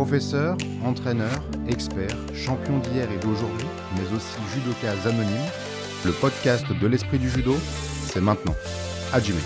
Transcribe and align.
Professeur, 0.00 0.56
entraîneur, 0.82 1.44
expert, 1.68 2.16
champion 2.32 2.78
d'hier 2.78 3.06
et 3.12 3.18
d'aujourd'hui, 3.18 3.66
mais 3.94 4.16
aussi 4.16 4.34
judoka 4.54 4.92
anonyme, 5.06 5.46
le 6.06 6.12
podcast 6.12 6.64
de 6.72 6.86
l'esprit 6.86 7.18
du 7.18 7.28
judo, 7.28 7.54
c'est 8.06 8.22
maintenant. 8.22 8.54
Hajime. 9.12 9.36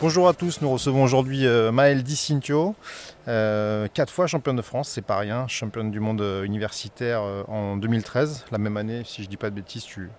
Bonjour 0.00 0.28
à 0.28 0.34
tous, 0.34 0.60
nous 0.60 0.70
recevons 0.70 1.02
aujourd'hui 1.02 1.44
euh, 1.44 1.72
Maëlle 1.72 2.04
Di 2.04 2.14
Cintio, 2.14 2.76
euh, 3.26 3.88
quatre 3.92 4.12
fois 4.12 4.28
championne 4.28 4.54
de 4.54 4.62
France, 4.62 4.88
c'est 4.90 5.02
pas 5.02 5.18
rien, 5.18 5.48
championne 5.48 5.90
du 5.90 5.98
monde 5.98 6.20
euh, 6.20 6.44
universitaire 6.44 7.22
euh, 7.22 7.42
en 7.48 7.76
2013, 7.76 8.44
la 8.52 8.58
même 8.58 8.76
année, 8.76 9.02
si 9.04 9.24
je 9.24 9.28
dis 9.28 9.36
pas 9.36 9.50
de 9.50 9.56
bêtises, 9.56 9.82
tu, 9.82 10.10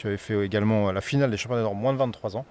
tu 0.00 0.06
avais 0.06 0.16
fait 0.16 0.42
également 0.42 0.90
la 0.92 1.02
finale 1.02 1.30
des 1.30 1.36
championnats 1.36 1.62
d'or 1.62 1.74
moins 1.74 1.92
de 1.92 1.98
23 1.98 2.38
ans. 2.38 2.46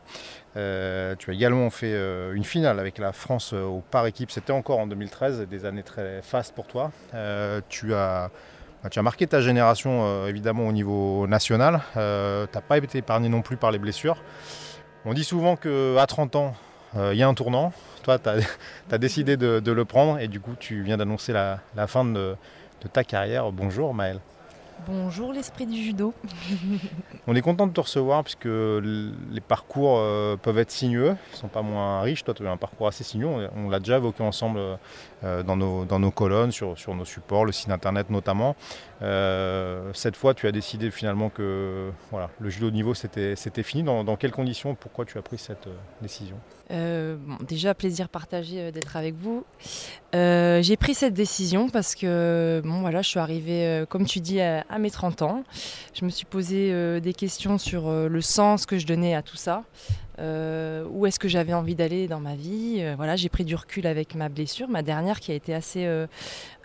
Euh, 0.56 1.16
tu 1.18 1.32
as 1.32 1.34
également 1.34 1.72
fait 1.72 1.92
euh, 1.92 2.34
une 2.34 2.44
finale 2.44 2.80
avec 2.80 3.00
la 3.00 3.12
France 3.12 3.54
euh, 3.54 3.64
au 3.64 3.82
par 3.82 4.06
équipe, 4.06 4.30
c'était 4.30 4.54
encore 4.54 4.78
en 4.78 4.86
2013, 4.86 5.48
des 5.50 5.66
années 5.66 5.82
très 5.82 6.22
fastes 6.22 6.54
pour 6.54 6.68
toi. 6.68 6.92
Tu, 7.70 7.96
as, 7.96 8.30
bah, 8.84 8.90
tu 8.92 9.00
as 9.00 9.02
marqué 9.02 9.26
ta 9.26 9.42
génération 9.42 10.28
évidemment 10.28 10.68
au 10.68 10.72
niveau 10.72 11.26
national, 11.26 11.82
tu 11.94 12.00
n'as 12.00 12.62
pas 12.68 12.78
été 12.78 13.00
épargné 13.00 13.30
non 13.30 13.42
plus 13.42 13.58
par 13.58 13.72
les 13.72 13.80
blessures. 13.80 14.22
On 15.06 15.16
dit 15.16 15.24
souvent 15.24 15.56
qu'à 15.56 16.06
30 16.06 16.36
ans, 16.36 16.56
il 16.98 17.16
y 17.16 17.24
a 17.24 17.28
un 17.28 17.34
tournant. 17.34 17.74
Toi, 18.04 18.20
tu 18.20 18.30
as, 18.30 18.98
décidé 19.00 19.38
de, 19.38 19.72
le 19.72 19.86
prendre 19.86 20.20
et 20.20 20.28
du 20.28 20.40
coup, 20.40 20.54
tu 20.60 20.84
viens 20.84 20.98
d'annoncer 20.98 21.34
la, 21.34 21.88
fin 21.88 22.06
de, 22.06 22.36
de 22.84 22.88
ta 22.88 23.04
carrière. 23.04 23.52
Bonjour 23.52 23.96
Maëlle. 23.96 24.20
Bonjour 24.88 25.34
l'esprit 25.34 25.66
du 25.66 25.82
judo. 25.82 26.14
On 27.28 27.36
est 27.36 27.42
content 27.42 27.68
de 27.68 27.74
te 27.74 27.82
recevoir 27.82 28.24
puisque 28.24 28.46
les 28.46 29.42
parcours 29.46 29.98
euh, 29.98 30.38
peuvent 30.38 30.58
être 30.58 30.72
sinueux, 30.72 31.16
ils 31.32 31.34
ne 31.34 31.38
sont 31.38 31.48
pas 31.48 31.62
moins 31.62 32.02
riches. 32.02 32.24
Toi, 32.24 32.34
tu 32.34 32.48
as 32.48 32.52
un 32.52 32.58
parcours 32.58 32.88
assez 32.88 33.04
sinueux, 33.04 33.50
on, 33.56 33.70
l'a 33.70 33.80
déjà 33.80 33.98
évoqué 33.98 34.24
ensemble 34.24 34.60
euh, 35.24 35.44
dans, 35.44 35.58
nos, 35.58 35.86
dans 35.86 36.00
nos 36.00 36.12
colonnes, 36.12 36.52
sur, 36.52 36.78
sur 36.78 36.96
nos 36.96 37.06
supports, 37.06 37.46
le 37.46 37.52
site 37.52 37.70
internet 37.70 38.10
notamment. 38.10 38.56
Euh, 39.02 39.92
cette 39.94 40.16
fois, 40.16 40.34
tu 40.34 40.48
as 40.48 40.52
décidé 40.52 40.92
finalement 40.92 41.30
que 41.30 41.92
voilà, 42.12 42.30
le 42.40 42.50
judo 42.50 42.70
de 42.70 42.76
niveau 42.76 42.94
c'était 42.94 43.36
fini. 43.64 43.84
Dans, 43.84 44.16
quelles 44.16 44.32
conditions 44.32 44.76
Pourquoi 44.76 45.06
tu 45.06 45.18
as 45.18 45.22
pris 45.22 45.38
cette 45.38 45.68
euh, 45.68 45.76
décision? 46.02 46.36
Euh, 46.72 47.16
bon, 47.18 47.38
déjà 47.48 47.74
plaisir 47.74 48.10
partagé 48.10 48.72
d'être 48.72 48.98
avec 48.98 49.16
vous. 49.16 49.46
J'ai 50.14 50.78
pris 50.78 50.94
cette 50.94 51.14
décision 51.14 51.70
parce 51.70 51.96
que 51.96 52.62
bon 52.64 52.82
voilà, 52.82 53.02
je 53.02 53.10
suis 53.10 53.20
arrivée, 53.20 53.86
comme 53.90 54.06
tu 54.06 54.20
dis, 54.20 54.42
à, 54.42 54.64
mes 54.80 54.92
30 54.92 55.22
ans. 55.22 55.44
Je 55.94 56.06
me 56.06 56.10
suis 56.10 56.26
posé 56.26 57.00
des 57.00 57.14
questions 57.14 57.58
sur 57.58 57.90
le 57.92 58.22
sens 58.22 58.66
que 58.66 58.78
je 58.78 58.86
donnais 58.86 59.16
à 59.16 59.22
tout 59.22 59.38
ça. 59.38 59.64
Où 60.20 61.06
est-ce 61.06 61.20
que 61.20 61.28
j'avais 61.28 61.54
envie 61.54 61.76
d'aller 61.76 62.08
dans 62.08 62.20
ma 62.20 62.36
vie? 62.36 62.84
Voilà, 62.98 63.16
j'ai 63.16 63.30
pris 63.30 63.46
du 63.46 63.56
recul 63.56 63.88
avec 63.88 64.14
ma 64.14 64.30
blessure, 64.30 64.68
ma 64.68 64.84
dernière 64.84 65.20
qui 65.20 65.32
a 65.32 65.36
été 65.36 65.54
assez 65.54 65.88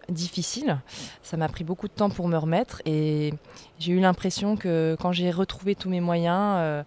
difficile. 0.08 0.78
Ça 1.22 1.36
m'a 1.36 1.48
pris 1.48 1.64
beaucoup 1.64 1.88
de 1.88 1.92
temps 1.92 2.10
pour 2.10 2.28
me 2.28 2.36
remettre 2.36 2.82
et 2.84 3.34
j'ai 3.78 3.92
eu 3.92 4.00
l'impression 4.00 4.56
que 4.56 4.96
quand 5.00 5.12
j'ai 5.12 5.30
retrouvé 5.30 5.74
tous 5.74 5.88
mes 5.88 6.00
moyens, 6.00 6.56
euh, 6.58 6.82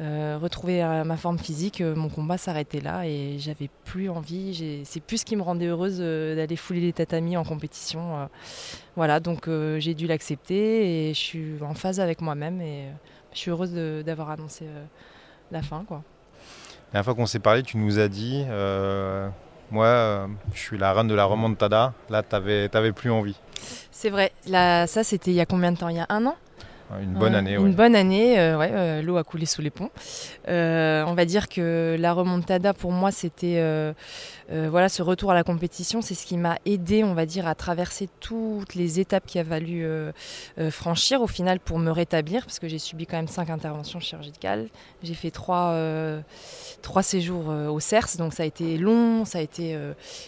euh, 0.00 0.38
retrouvé 0.40 0.82
euh, 0.82 1.04
ma 1.04 1.16
forme 1.16 1.38
physique, 1.38 1.80
mon 1.80 2.08
combat 2.08 2.38
s'arrêtait 2.38 2.80
là 2.80 3.06
et 3.06 3.36
j'avais 3.38 3.70
plus 3.84 4.08
envie. 4.10 4.82
C'est 4.84 5.00
plus 5.00 5.18
ce 5.18 5.24
qui 5.24 5.36
me 5.36 5.42
rendait 5.42 5.66
heureuse 5.66 5.98
d'aller 5.98 6.56
fouler 6.56 6.80
les 6.80 6.92
tatamis 6.92 7.36
en 7.36 7.44
compétition. 7.44 8.28
Voilà, 8.96 9.20
donc 9.20 9.48
j'ai 9.78 9.94
dû 9.94 10.06
l'accepter 10.06 11.08
et 11.08 11.14
je 11.14 11.18
suis 11.18 11.54
en 11.62 11.74
phase 11.74 12.00
avec 12.00 12.20
moi-même 12.20 12.60
et 12.60 12.88
je 13.32 13.38
suis 13.38 13.50
heureuse 13.50 13.72
d'avoir 14.04 14.30
annoncé 14.30 14.66
la 15.50 15.62
fin. 15.62 15.84
La 15.90 16.02
dernière 16.92 17.04
fois 17.04 17.14
qu'on 17.14 17.26
s'est 17.26 17.40
parlé, 17.40 17.62
tu 17.62 17.76
nous 17.76 17.98
as 17.98 18.08
dit 18.08 18.44
Moi, 19.70 19.86
euh, 19.86 20.26
je 20.54 20.60
suis 20.60 20.78
la 20.78 20.92
reine 20.92 21.08
de 21.08 21.14
la 21.14 21.24
remontada. 21.24 21.92
Là, 22.08 22.22
tu 22.22 22.36
n'avais 22.36 22.92
plus 22.92 23.10
envie. 23.10 23.36
C'est 23.90 24.10
vrai, 24.10 24.32
là, 24.46 24.86
ça 24.86 25.02
c'était 25.02 25.30
il 25.30 25.34
y 25.34 25.40
a 25.40 25.46
combien 25.46 25.72
de 25.72 25.78
temps? 25.78 25.88
Il 25.88 25.96
y 25.96 26.00
a 26.00 26.06
un 26.08 26.26
an? 26.26 26.36
Une 27.02 27.14
bonne 27.14 27.32
Ouais, 27.32 27.38
année, 27.38 27.54
Une 27.54 27.62
ouais. 27.62 27.70
bonne 27.72 27.96
année, 27.96 28.38
euh, 28.38 28.56
ouais, 28.56 28.70
euh, 28.72 29.02
l'eau 29.02 29.16
a 29.16 29.24
coulé 29.24 29.44
sous 29.44 29.60
les 29.60 29.70
ponts. 29.70 29.90
Euh, 30.48 31.02
on 31.06 31.14
va 31.14 31.24
dire 31.24 31.48
que 31.48 31.96
la 31.98 32.12
remontada 32.12 32.72
pour 32.74 32.92
moi 32.92 33.10
c'était 33.10 33.56
euh, 33.58 33.92
voilà 34.48 34.88
ce 34.88 35.02
retour 35.02 35.32
à 35.32 35.34
la 35.34 35.42
compétition, 35.42 36.00
c'est 36.00 36.14
ce 36.14 36.24
qui 36.24 36.36
m'a 36.36 36.58
aidé, 36.64 37.02
on 37.02 37.14
va 37.14 37.26
dire, 37.26 37.48
à 37.48 37.56
traverser 37.56 38.08
toutes 38.20 38.76
les 38.76 39.00
étapes 39.00 39.26
qu'il 39.26 39.40
a 39.40 39.44
fallu 39.44 39.84
euh, 39.84 40.12
franchir 40.70 41.22
au 41.22 41.26
final 41.26 41.58
pour 41.58 41.80
me 41.80 41.90
rétablir, 41.90 42.44
parce 42.44 42.60
que 42.60 42.68
j'ai 42.68 42.78
subi 42.78 43.06
quand 43.06 43.16
même 43.16 43.26
cinq 43.26 43.50
interventions 43.50 43.98
chirurgicales. 43.98 44.68
J'ai 45.02 45.14
fait 45.14 45.32
trois, 45.32 45.76
trois 46.82 47.02
séjours 47.02 47.48
au 47.48 47.80
CERS, 47.80 48.16
donc 48.18 48.32
ça 48.32 48.44
a 48.44 48.46
été 48.46 48.78
long, 48.78 49.24
ça 49.24 49.38
a 49.38 49.40
été 49.40 49.76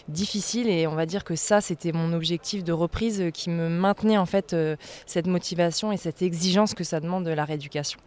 difficile, 0.09 0.67
et 0.69 0.87
on 0.87 0.95
va 0.95 1.05
dire 1.05 1.23
que 1.23 1.35
ça 1.37 1.61
c'était 1.61 1.93
mon 1.93 2.11
objectif 2.11 2.63
de 2.65 2.73
reprise 2.73 3.23
qui 3.33 3.49
me 3.49 3.69
maintenait 3.69 4.17
en 4.17 4.25
fait 4.25 4.53
cette 5.05 5.27
motivation 5.27 5.93
et 5.93 5.97
cette 5.97 6.21
exigence 6.21 6.48
que 6.75 6.83
ça 6.83 6.99
demande 6.99 7.25
de 7.25 7.31
la 7.31 7.45
rééducation. 7.45 7.99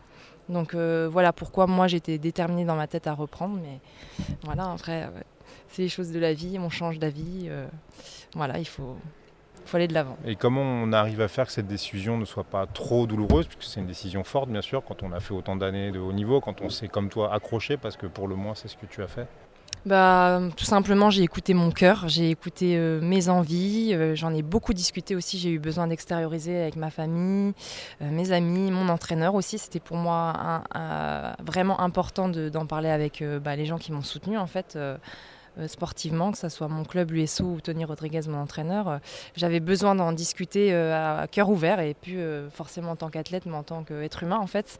Donc 0.48 0.74
euh, 0.74 1.08
voilà 1.10 1.32
pourquoi 1.32 1.66
moi 1.66 1.86
j'étais 1.86 2.18
déterminée 2.18 2.64
dans 2.64 2.74
ma 2.76 2.86
tête 2.86 3.06
à 3.06 3.14
reprendre, 3.14 3.58
mais 3.62 3.78
voilà, 4.44 4.70
après, 4.72 5.04
ouais, 5.04 5.24
c'est 5.68 5.82
les 5.82 5.88
choses 5.88 6.10
de 6.10 6.18
la 6.18 6.34
vie, 6.34 6.58
on 6.58 6.68
change 6.70 6.98
d'avis, 6.98 7.46
euh, 7.46 7.66
voilà, 8.34 8.58
il 8.58 8.66
faut, 8.66 8.96
faut 9.64 9.76
aller 9.76 9.88
de 9.88 9.94
l'avant. 9.94 10.16
Et 10.26 10.36
comment 10.36 10.62
on 10.62 10.92
arrive 10.92 11.20
à 11.20 11.28
faire 11.28 11.46
que 11.46 11.52
cette 11.52 11.68
décision 11.68 12.18
ne 12.18 12.24
soit 12.24 12.44
pas 12.44 12.66
trop 12.66 13.06
douloureuse, 13.06 13.46
puisque 13.46 13.72
c'est 13.72 13.80
une 13.80 13.86
décision 13.86 14.24
forte, 14.24 14.48
bien 14.50 14.62
sûr, 14.62 14.82
quand 14.84 15.02
on 15.02 15.12
a 15.12 15.20
fait 15.20 15.32
autant 15.32 15.56
d'années 15.56 15.92
de 15.92 16.00
haut 16.00 16.12
niveau, 16.12 16.40
quand 16.40 16.60
on 16.60 16.68
s'est 16.68 16.88
comme 16.88 17.08
toi 17.08 17.32
accroché, 17.32 17.76
parce 17.76 17.96
que 17.96 18.06
pour 18.06 18.26
le 18.26 18.34
moins, 18.34 18.54
c'est 18.54 18.68
ce 18.68 18.76
que 18.76 18.86
tu 18.86 19.02
as 19.02 19.08
fait? 19.08 19.28
Bah, 19.84 20.40
tout 20.56 20.64
simplement, 20.64 21.10
j'ai 21.10 21.24
écouté 21.24 21.54
mon 21.54 21.72
cœur, 21.72 22.04
j'ai 22.06 22.30
écouté 22.30 22.76
euh, 22.76 23.00
mes 23.00 23.28
envies, 23.28 23.94
euh, 23.94 24.14
j'en 24.14 24.32
ai 24.32 24.42
beaucoup 24.42 24.74
discuté 24.74 25.16
aussi, 25.16 25.38
j'ai 25.38 25.50
eu 25.50 25.58
besoin 25.58 25.88
d'extérioriser 25.88 26.56
avec 26.62 26.76
ma 26.76 26.88
famille, 26.90 27.52
euh, 28.00 28.10
mes 28.12 28.30
amis, 28.30 28.70
mon 28.70 28.88
entraîneur 28.88 29.34
aussi. 29.34 29.58
C'était 29.58 29.80
pour 29.80 29.96
moi 29.96 30.62
vraiment 31.44 31.80
important 31.80 32.28
de- 32.28 32.48
d'en 32.48 32.66
parler 32.66 32.90
avec 32.90 33.24
bah, 33.42 33.56
les 33.56 33.66
gens 33.66 33.78
qui 33.78 33.90
m'ont 33.92 34.02
soutenu 34.02 34.38
en 34.38 34.46
fait. 34.46 34.78
sportivement, 35.66 36.32
que 36.32 36.38
ce 36.38 36.48
soit 36.48 36.68
mon 36.68 36.84
club, 36.84 37.10
l'USO 37.10 37.44
ou 37.44 37.60
Tony 37.60 37.84
Rodriguez, 37.84 38.22
mon 38.28 38.38
entraîneur, 38.38 39.00
j'avais 39.36 39.60
besoin 39.60 39.94
d'en 39.94 40.12
discuter 40.12 40.72
à, 40.74 41.26
cœur 41.30 41.50
ouvert 41.50 41.80
et 41.80 41.94
euh, 42.08 42.48
forcément 42.50 42.92
en 42.92 42.96
tant 42.96 43.10
qu'athlète, 43.10 43.44
mais 43.46 43.56
en 43.56 43.62
tant 43.62 43.82
qu'être 43.82 44.22
humain 44.22 44.38
en 44.38 44.46
fait. 44.46 44.78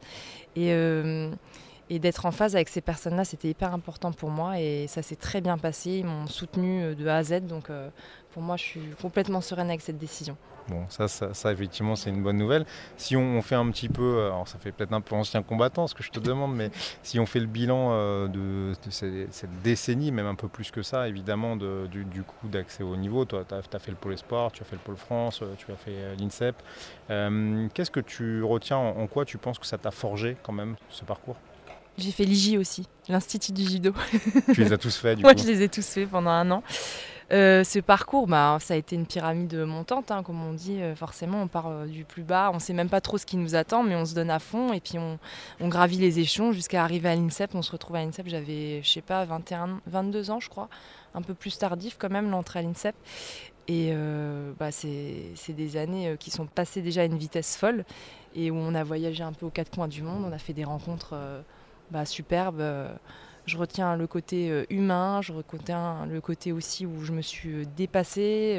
Et 1.89 1.99
d'être 1.99 2.25
en 2.25 2.31
phase 2.31 2.55
avec 2.55 2.69
ces 2.69 2.81
personnes-là, 2.81 3.25
c'était 3.25 3.49
hyper 3.49 3.73
important 3.73 4.11
pour 4.11 4.29
moi 4.29 4.59
et 4.59 4.87
ça 4.87 5.01
s'est 5.01 5.15
très 5.15 5.41
bien 5.41 5.57
passé. 5.57 5.91
Ils 5.91 6.05
m'ont 6.05 6.27
soutenu 6.27 6.81
euh, 6.81 6.95
de 6.95 7.07
A 7.07 7.17
à 7.17 7.23
Z, 7.23 7.41
donc 7.41 7.69
euh, 7.69 7.89
pour 8.31 8.41
moi, 8.41 8.55
je 8.57 8.63
suis 8.63 8.81
complètement 9.01 9.41
sereine 9.41 9.69
avec 9.69 9.81
cette 9.81 9.97
décision. 9.97 10.37
Bon, 10.69 10.85
ça, 10.87 11.09
ça, 11.09 11.51
effectivement, 11.51 11.97
c'est 11.97 12.09
une 12.09 12.23
bonne 12.23 12.37
nouvelle. 12.37 12.65
Si 12.95 13.17
on, 13.17 13.41
fait 13.41 13.55
un 13.55 13.69
petit 13.69 13.89
peu, 13.89 14.01
euh, 14.01 14.27
alors 14.27 14.47
ça 14.47 14.57
fait 14.59 14.71
peut-être 14.71 14.93
un 14.93 15.01
peu 15.01 15.13
ancien 15.13 15.43
combattant 15.43 15.87
ce 15.87 15.93
que 15.93 16.03
je 16.03 16.09
te 16.09 16.21
demande, 16.21 16.55
mais 16.55 16.71
si 17.03 17.19
on 17.19 17.25
fait 17.25 17.41
le 17.41 17.47
bilan 17.47 17.89
de, 18.29 18.71
cette 18.89 19.61
décennie, 19.61 20.13
même 20.13 20.25
un 20.25 20.35
peu 20.35 20.47
plus 20.47 20.71
que 20.71 20.81
ça, 20.81 21.09
évidemment, 21.09 21.57
de- 21.57 21.85
du, 21.87 22.23
coup 22.23 22.47
d'accès 22.47 22.81
au 22.81 22.95
niveau, 22.95 23.25
toi, 23.25 23.43
tu 23.45 23.53
as, 23.53 23.79
fait 23.79 23.91
le 23.91 23.97
pôle 23.97 24.13
espoir, 24.13 24.53
tu 24.53 24.61
as 24.61 24.65
fait 24.65 24.77
le 24.77 24.81
pôle 24.81 24.95
France, 24.95 25.43
tu 25.57 25.69
as 25.69 25.75
fait 25.75 26.15
l'INSEP. 26.17 26.55
Qu'est-ce 27.73 27.91
que 27.91 27.99
tu 27.99 28.41
retiens, 28.41 28.77
en, 28.77 29.01
en 29.01 29.07
quoi 29.07 29.25
tu 29.25 29.37
penses 29.37 29.59
que 29.59 29.65
ça 29.65 29.77
t'a 29.77 29.91
forgé 29.91 30.37
quand 30.43 30.53
même, 30.53 30.77
ce 30.89 31.03
parcours? 31.03 31.35
J'ai 31.97 32.11
fait 32.11 32.23
l'IJ 32.25 32.57
aussi, 32.57 32.87
l'Institut 33.07 33.51
du 33.51 33.63
judo. 33.63 33.93
Tu 34.53 34.63
les 34.63 34.73
as 34.73 34.77
tous 34.77 34.95
faits, 34.95 35.17
du 35.17 35.23
Moi, 35.23 35.33
coup 35.35 35.41
je 35.41 35.47
les 35.47 35.61
ai 35.61 35.69
tous 35.69 35.85
faits 35.87 36.09
pendant 36.09 36.31
un 36.31 36.49
an. 36.51 36.63
Euh, 37.31 37.63
ce 37.63 37.79
parcours, 37.79 38.27
bah, 38.27 38.57
ça 38.59 38.73
a 38.73 38.77
été 38.77 38.95
une 38.95 39.05
pyramide 39.05 39.55
montante, 39.55 40.11
hein, 40.11 40.23
comme 40.23 40.43
on 40.43 40.53
dit. 40.53 40.81
euh, 40.81 40.95
forcément, 40.95 41.41
on 41.41 41.47
part 41.47 41.67
euh, 41.67 41.85
du 41.85 42.03
plus 42.03 42.21
bas. 42.23 42.49
On 42.51 42.55
ne 42.55 42.59
sait 42.59 42.73
même 42.73 42.89
pas 42.89 43.01
trop 43.01 43.17
ce 43.17 43.25
qui 43.25 43.37
nous 43.37 43.55
attend, 43.55 43.81
mais 43.81 43.95
on 43.95 44.05
se 44.05 44.13
donne 44.13 44.29
à 44.29 44.39
fond 44.39 44.73
et 44.73 44.79
puis 44.79 44.99
on, 44.99 45.17
on 45.59 45.67
gravit 45.67 45.97
les 45.97 46.19
échelons 46.19 46.51
jusqu'à 46.51 46.83
arriver 46.83 47.09
à 47.09 47.15
l'INSEP. 47.15 47.55
On 47.55 47.61
se 47.61 47.71
retrouve 47.71 47.95
à 47.95 48.03
l'INSEP, 48.03 48.27
j'avais, 48.27 48.81
je 48.83 48.89
sais 48.89 49.01
pas, 49.01 49.25
21, 49.25 49.79
22 49.87 50.31
ans, 50.31 50.39
je 50.39 50.49
crois. 50.49 50.69
Un 51.15 51.21
peu 51.21 51.33
plus 51.33 51.57
tardif 51.57 51.95
quand 51.97 52.09
même, 52.09 52.29
l'entrée 52.29 52.59
à 52.59 52.61
l'INSEP. 52.61 52.95
Et 53.67 53.93
bah, 54.59 54.71
c'est 54.71 55.33
des 55.53 55.77
années 55.77 56.17
qui 56.19 56.29
sont 56.31 56.45
passées 56.45 56.81
déjà 56.81 57.01
à 57.01 57.05
une 57.05 57.17
vitesse 57.17 57.55
folle 57.55 57.85
et 58.35 58.51
où 58.51 58.55
on 58.57 58.75
a 58.75 58.83
voyagé 58.83 59.23
un 59.23 59.31
peu 59.31 59.45
aux 59.45 59.49
quatre 59.51 59.71
coins 59.71 59.87
du 59.87 60.01
monde. 60.03 60.25
On 60.27 60.33
a 60.33 60.37
fait 60.37 60.51
des 60.53 60.65
rencontres 60.65 61.15
bah, 61.93 62.05
superbes. 62.05 62.59
euh, 62.61 62.91
je 63.45 63.57
retiens 63.57 63.97
le 63.97 64.07
côté 64.07 64.49
euh, 64.49 64.65
humain, 64.69 65.21
je 65.21 65.33
retiens 65.33 66.05
le 66.09 66.21
côté 66.21 66.53
aussi 66.53 66.85
où 66.85 67.03
je 67.03 67.11
me 67.11 67.21
suis 67.21 67.49
euh, 67.51 67.65
dépassée. 67.75 68.57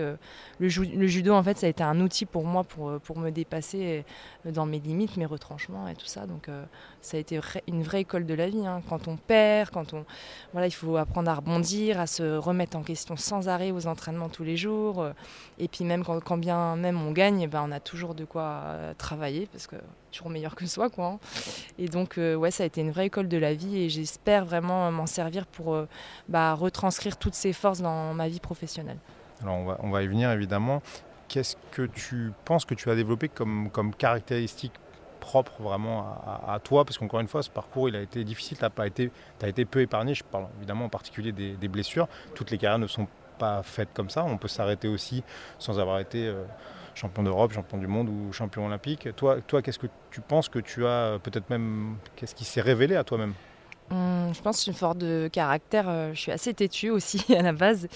le, 0.59 0.69
ju- 0.69 0.85
le 0.85 1.07
judo, 1.07 1.33
en 1.33 1.43
fait, 1.43 1.57
ça 1.57 1.67
a 1.67 1.71
été 1.71 1.83
un 1.83 1.99
outil 2.01 2.27
pour 2.27 2.45
moi 2.45 2.65
pour, 2.65 3.01
me 3.19 3.31
dépasser 3.31 4.05
dans 4.45 4.67
mes 4.67 4.79
limites, 4.81 5.17
mes 5.17 5.25
retranchements 5.27 5.89
et 5.89 5.95
tout 5.95 6.05
ça. 6.07 6.27
Donc, 6.27 6.49
ça 7.01 7.17
a 7.17 7.21
été 7.21 7.41
une 7.67 7.83
vraie 7.83 8.03
école 8.03 8.27
de 8.27 8.35
la 8.35 8.49
vie. 8.51 8.67
hein. 8.67 8.83
Quand 8.89 9.09
on 9.09 9.17
perd, 9.17 9.71
quand 9.71 9.95
on. 9.95 10.05
Voilà, 10.53 10.67
il 10.67 10.75
faut 10.75 10.97
apprendre 10.99 11.31
à 11.31 11.35
rebondir, 11.35 11.99
à 11.99 12.07
se 12.07 12.37
remettre 12.37 12.77
en 12.77 12.83
question 12.83 13.17
sans 13.17 13.49
arrêt 13.49 13.71
aux 13.71 13.87
entraînements 13.87 14.29
tous 14.29 14.45
les 14.45 14.59
jours. 14.59 15.07
Et 15.59 15.67
puis, 15.69 15.85
même 15.85 16.05
quand, 16.05 16.37
bien 16.37 16.77
même 16.77 17.01
on 17.01 17.13
gagne, 17.13 17.49
ben, 17.49 17.65
on 17.67 17.73
a 17.73 17.81
toujours 17.81 18.15
de 18.15 18.27
quoi 18.27 18.63
travailler 18.99 19.47
parce 19.51 19.67
que 19.67 19.77
toujours 20.14 20.31
meilleur 20.31 20.55
que 20.55 20.66
soi. 20.66 20.90
Quoi, 20.90 21.06
hein. 21.06 21.19
Et 21.78 21.88
donc, 21.88 22.14
ouais, 22.16 22.50
ça 22.50 22.62
a 22.62 22.66
été 22.66 22.81
une 22.81 22.90
vraie 22.90 23.06
école 23.06 23.28
de 23.28 23.37
la 23.37 23.55
vie 23.55 23.76
et 23.78 23.88
j'espère 23.88 24.44
vraiment 24.44 24.90
m'en 24.90 25.06
servir 25.06 25.46
pour 25.46 25.76
bah, 26.28 26.55
retranscrire 26.55 27.16
toutes 27.16 27.34
ces 27.34 27.52
forces 27.52 27.81
dans 27.81 28.14
ma 28.14 28.28
vie 28.28 28.40
professionnelle. 28.40 28.99
Alors, 29.43 29.56
on 29.56 29.64
va, 29.64 29.78
on 29.82 29.90
va 29.90 30.02
y 30.02 30.06
venir 30.06 30.31
évidemment. 30.31 30.82
Qu'est-ce 31.28 31.56
que 31.72 31.82
tu 31.82 32.32
penses 32.44 32.64
que 32.64 32.75
tu 32.75 32.90
as 32.90 32.94
développé 32.94 33.28
comme, 33.28 33.70
comme 33.70 33.94
caractéristique 33.94 34.72
propre 35.20 35.62
vraiment 35.62 36.06
à, 36.46 36.58
toi? 36.62 36.84
Parce 36.84 36.99
qu'encore 36.99 37.20
une 37.20 37.28
fois, 37.28 37.43
ce 37.43 37.50
parcours, 37.50 37.88
il 37.88 37.96
a 37.96 38.00
été 38.00 38.25
difficile, 38.25 38.58
tu 38.58 38.64
as, 38.64 38.87
été, 38.87 39.11
as 39.43 39.49
été 39.49 39.64
peu 39.64 39.81
épargné, 39.81 40.14
je 40.14 40.22
parle 40.22 40.46
évidemment 40.58 40.84
en 40.84 40.88
particulier 40.90 41.32
des, 41.32 41.69
blessures. 41.69 42.08
Toutes 42.34 42.50
les 42.50 42.58
carrières 42.58 42.78
ne 42.78 42.87
sont 42.87 43.08
pas 43.38 43.62
faites 43.62 43.88
comme 43.94 44.11
ça, 44.11 44.25
on 44.25 44.37
peut 44.37 44.49
s'arrêter 44.49 44.87
aussi 44.87 45.25
sans 45.58 45.81
avoir 45.81 45.99
été 45.99 46.28
euh, 46.28 46.44
champion 46.94 47.23
d'Europe, 47.23 47.52
champion 47.52 47.79
du 47.79 47.87
monde 47.87 48.08
ou 48.08 48.32
champion 48.32 48.67
olympique. 48.67 49.08
Toi, 49.17 49.41
toi 49.41 49.62
qu'est-ce 49.62 49.79
que 49.79 49.88
tu 50.11 50.20
penses 50.20 50.49
que 50.49 50.58
tu 50.58 50.87
as, 50.87 51.19
peut-être 51.23 51.50
même, 51.50 51.96
qu'est-ce 52.17 52.35
qui 52.35 52.44
s'est 52.44 52.61
révélé 52.61 52.96
à 52.96 53.05
toi-même? 53.05 53.35
Hum, 53.91 54.32
je 54.35 54.41
pense 54.41 54.64
que 54.64 54.70
une 54.70 54.76
force 54.76 54.96
de 54.96 55.29
caractère. 55.31 55.88
Euh, 55.88 56.14
je 56.14 56.20
suis 56.20 56.32
assez 56.32 56.55
têtue 56.55 56.88
aussi 56.91 57.23
à 57.37 57.43
la 57.43 57.52
base. 57.52 57.87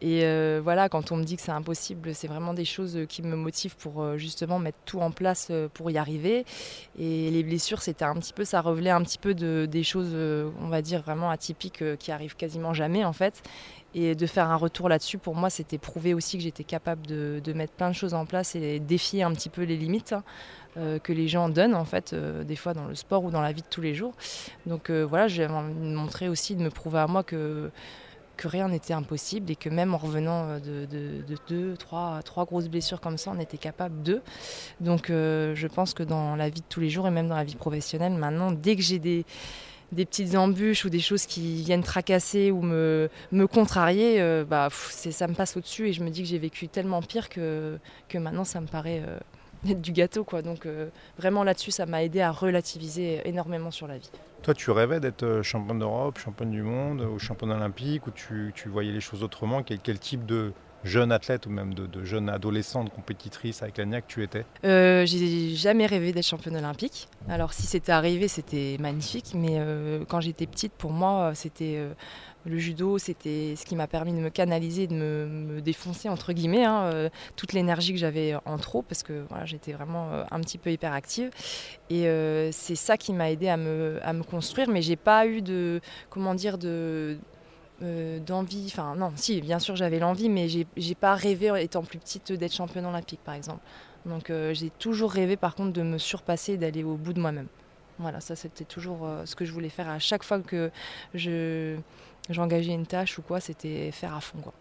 Et 0.00 0.24
euh, 0.24 0.60
voilà, 0.62 0.88
quand 0.88 1.12
on 1.12 1.16
me 1.16 1.24
dit 1.24 1.36
que 1.36 1.42
c'est 1.42 1.52
impossible, 1.52 2.14
c'est 2.14 2.28
vraiment 2.28 2.54
des 2.54 2.64
choses 2.64 3.00
qui 3.08 3.22
me 3.22 3.36
motivent 3.36 3.76
pour 3.76 4.02
euh, 4.02 4.16
justement 4.16 4.58
mettre 4.58 4.78
tout 4.86 5.00
en 5.00 5.10
place 5.10 5.52
pour 5.74 5.90
y 5.90 5.98
arriver. 5.98 6.46
Et 6.98 7.30
les 7.30 7.42
blessures, 7.42 7.82
c'était 7.82 8.06
un 8.06 8.14
petit 8.14 8.32
peu, 8.32 8.44
ça 8.44 8.62
revelait 8.62 8.90
un 8.90 9.02
petit 9.02 9.18
peu 9.18 9.34
de, 9.34 9.66
des 9.70 9.82
choses, 9.82 10.14
on 10.60 10.68
va 10.68 10.80
dire, 10.80 11.02
vraiment 11.02 11.30
atypiques 11.30 11.84
qui 11.98 12.10
arrivent 12.10 12.36
quasiment 12.36 12.72
jamais 12.72 13.04
en 13.04 13.12
fait. 13.12 13.42
Et 13.94 14.14
de 14.16 14.26
faire 14.26 14.50
un 14.50 14.56
retour 14.56 14.88
là-dessus, 14.88 15.18
pour 15.18 15.36
moi, 15.36 15.50
c'était 15.50 15.78
prouver 15.78 16.14
aussi 16.14 16.36
que 16.36 16.42
j'étais 16.42 16.64
capable 16.64 17.06
de, 17.06 17.40
de, 17.42 17.52
mettre 17.52 17.74
plein 17.74 17.90
de 17.90 17.94
choses 17.94 18.12
en 18.12 18.26
place 18.26 18.56
et 18.56 18.80
défier 18.80 19.22
un 19.22 19.32
petit 19.32 19.48
peu 19.48 19.62
les 19.62 19.76
limites. 19.76 20.12
Hein. 20.12 20.24
Euh, 20.76 20.98
que 20.98 21.12
les 21.12 21.28
gens 21.28 21.48
donnent 21.48 21.76
en 21.76 21.84
fait, 21.84 22.12
euh, 22.12 22.42
des 22.42 22.56
fois 22.56 22.74
dans 22.74 22.86
le 22.86 22.96
sport 22.96 23.22
ou 23.22 23.30
dans 23.30 23.40
la 23.40 23.52
vie 23.52 23.62
de 23.62 23.66
tous 23.68 23.80
les 23.80 23.94
jours. 23.94 24.12
Donc 24.66 24.90
euh, 24.90 25.06
voilà, 25.08 25.28
j'ai 25.28 25.46
envie 25.46 25.72
de 25.72 25.94
montrer 25.94 26.28
aussi, 26.28 26.56
de 26.56 26.62
me 26.62 26.70
prouver 26.70 26.98
à 26.98 27.06
moi 27.06 27.22
que 27.22 27.70
que 28.36 28.48
rien 28.48 28.66
n'était 28.66 28.94
impossible 28.94 29.52
et 29.52 29.54
que 29.54 29.68
même 29.68 29.94
en 29.94 29.96
revenant 29.96 30.58
de, 30.58 30.88
deux, 31.46 31.76
trois, 31.76 32.20
trois 32.24 32.44
grosses 32.44 32.66
blessures 32.66 33.00
comme 33.00 33.16
ça, 33.16 33.30
on 33.32 33.38
était 33.38 33.58
capable 33.58 34.02
d'eux. 34.02 34.22
Donc 34.80 35.06
je 35.06 35.66
pense 35.68 35.94
que 35.94 36.02
dans 36.02 36.34
la 36.34 36.48
vie 36.48 36.60
de 36.60 36.66
tous 36.68 36.80
les 36.80 36.90
jours 36.90 37.06
et 37.06 37.12
même 37.12 37.28
dans 37.28 37.36
la 37.36 37.44
vie 37.44 37.54
professionnelle, 37.54 38.14
maintenant, 38.14 38.50
dès 38.50 38.74
que 38.74 38.82
j'ai 38.82 38.98
des, 38.98 39.24
des 39.94 40.04
petites 40.04 40.34
embûches 40.34 40.84
ou 40.84 40.90
des 40.90 41.00
choses 41.00 41.26
qui 41.26 41.62
viennent 41.62 41.82
tracasser 41.82 42.50
ou 42.50 42.62
me, 42.62 43.08
me 43.32 43.46
contrarier, 43.46 44.44
bah, 44.48 44.68
ça 44.70 45.26
me 45.26 45.34
passe 45.34 45.56
au-dessus 45.56 45.88
et 45.88 45.92
je 45.92 46.02
me 46.02 46.10
dis 46.10 46.22
que 46.22 46.28
j'ai 46.28 46.38
vécu 46.38 46.68
tellement 46.68 47.00
pire 47.02 47.28
que, 47.28 47.78
que 48.08 48.18
maintenant 48.18 48.44
ça 48.44 48.60
me 48.60 48.66
paraît 48.66 49.02
du 49.64 49.92
gâteau. 49.92 50.24
Quoi. 50.24 50.42
Donc 50.42 50.66
euh, 50.66 50.88
vraiment 51.18 51.44
là-dessus, 51.44 51.70
ça 51.70 51.86
m'a 51.86 52.02
aidé 52.02 52.20
à 52.20 52.30
relativiser 52.30 53.20
énormément 53.24 53.70
sur 53.70 53.86
la 53.86 53.98
vie. 53.98 54.10
Toi, 54.42 54.54
tu 54.54 54.70
rêvais 54.70 55.00
d'être 55.00 55.22
euh, 55.22 55.42
championne 55.42 55.78
d'Europe, 55.78 56.18
championne 56.18 56.50
du 56.50 56.62
monde 56.62 57.00
ou 57.00 57.18
championne 57.18 57.52
olympique, 57.52 58.06
ou 58.06 58.10
tu, 58.10 58.52
tu 58.54 58.68
voyais 58.68 58.92
les 58.92 59.00
choses 59.00 59.22
autrement? 59.22 59.62
Quel, 59.62 59.78
quel, 59.78 59.98
type 59.98 60.26
de 60.26 60.52
jeune 60.84 61.12
athlète 61.12 61.46
ou 61.46 61.50
même 61.50 61.74
de, 61.74 62.04
jeune 62.04 62.28
adolescente 62.28 62.90
compétitrice 62.90 63.62
avec 63.62 63.78
l'ANIAC 63.78 64.06
tu 64.06 64.22
étais? 64.22 64.44
Euh, 64.64 65.06
J'ai 65.06 65.54
jamais 65.54 65.86
rêvé 65.86 66.12
d'être 66.12 66.26
championne 66.26 66.56
olympique. 66.56 67.08
Alors 67.28 67.52
si 67.52 67.62
c'était 67.62 67.92
arrivé, 67.92 68.28
c'était 68.28 68.76
magnifique, 68.78 69.32
mais 69.34 69.56
euh, 69.58 70.04
quand 70.08 70.20
j'étais 70.20 70.46
petite, 70.46 70.72
pour 70.72 70.92
moi, 70.92 71.32
c'était 71.34 71.80
le 72.46 72.58
judo, 72.58 72.98
c'était 72.98 73.54
ce 73.56 73.64
qui 73.64 73.74
m'a 73.74 73.86
permis 73.86 74.12
de 74.12 74.18
me 74.18 74.30
canaliser, 74.30 74.86
de 74.86 74.94
me, 74.94 75.60
défoncer, 75.60 76.08
entre 76.08 76.32
guillemets, 76.32 76.64
hein, 76.64 76.82
euh, 76.84 77.08
toute 77.36 77.52
l'énergie 77.52 77.92
que 77.92 77.98
j'avais 77.98 78.34
en 78.44 78.58
trop, 78.58 78.82
parce 78.82 79.02
que 79.02 79.24
voilà, 79.28 79.44
j'étais 79.46 79.72
vraiment 79.72 80.10
euh, 80.12 80.24
un 80.30 80.40
petit 80.40 80.58
peu 80.58 80.70
hyperactive. 80.70 81.30
Et 81.90 82.06
euh, 82.06 82.50
c'est 82.52 82.74
ça 82.74 82.96
qui 82.96 83.12
m'a 83.12 83.30
aidé 83.30 83.48
à 83.48 83.56
me, 83.56 83.98
à 84.02 84.12
me 84.12 84.22
construire, 84.22 84.68
mais 84.68 84.82
j'ai 84.82 84.96
pas 84.96 85.26
eu 85.26 85.42
de, 85.42 85.80
comment 86.10 86.34
dire, 86.34 86.58
de 86.58 87.18
d'envie, 87.80 88.66
enfin 88.66 88.94
non, 88.96 89.12
si, 89.16 89.40
bien 89.40 89.58
sûr 89.58 89.76
j'avais 89.76 89.98
l'envie, 89.98 90.28
mais 90.28 90.48
j'ai 90.48 90.94
pas 90.94 91.14
rêvé, 91.14 91.52
étant 91.62 91.82
plus 91.82 91.98
petite, 91.98 92.32
d'être 92.32 92.54
championne 92.54 92.86
olympique, 92.86 93.20
par 93.24 93.34
exemple. 93.34 93.60
Donc 94.06 94.32
j'ai 94.52 94.70
toujours 94.70 95.10
rêvé, 95.10 95.36
par 95.36 95.54
contre, 95.54 95.72
de 95.72 95.82
me 95.82 95.98
surpasser 95.98 96.52
et 96.52 96.56
d'aller 96.56 96.84
au 96.84 96.96
bout 96.96 97.12
de 97.12 97.20
moi-même. 97.20 97.48
Voilà, 97.98 98.20
ça 98.20 98.36
c'était 98.36 98.64
toujours 98.64 99.08
ce 99.24 99.34
que 99.36 99.44
je 99.44 99.52
voulais 99.52 99.68
faire 99.68 99.88
à 99.88 99.98
chaque 99.98 100.24
fois 100.24 100.40
que 100.40 100.70
je 101.14 101.76
j'engageais 102.30 102.72
une 102.72 102.86
tâche 102.86 103.18
ou 103.18 103.22
quoi, 103.22 103.40
c'était 103.40 103.90
faire 103.92 104.14
à 104.14 104.20
fond. 104.20 104.38
Quoi. 104.38 104.52